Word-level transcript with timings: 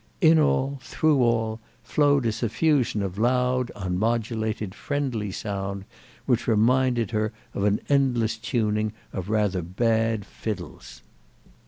In 0.19 0.39
all, 0.39 0.79
through 0.81 1.21
all, 1.21 1.59
flowed 1.83 2.25
a 2.25 2.31
suffusion 2.31 3.03
of 3.03 3.19
loud 3.19 3.69
unmodulated 3.75 4.73
friendly 4.73 5.31
sound 5.31 5.85
which 6.25 6.47
reminded 6.47 7.11
her 7.11 7.31
of 7.53 7.65
an 7.65 7.79
endless 7.87 8.35
tuning 8.37 8.93
of 9.13 9.29
rather 9.29 9.61
bad 9.61 10.25
fiddles. 10.25 11.03